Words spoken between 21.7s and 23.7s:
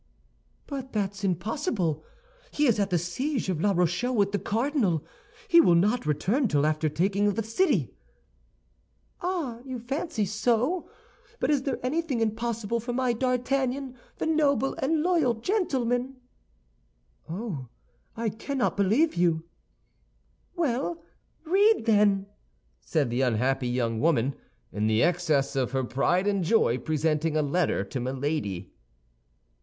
then!" said the unhappy